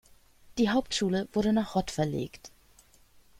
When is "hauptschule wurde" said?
0.71-1.53